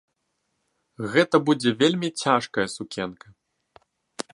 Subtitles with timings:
[1.15, 3.27] Гэта будзе вельмі цяжкая сукенка.